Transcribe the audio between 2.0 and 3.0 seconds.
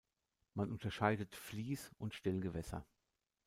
Stillgewässer.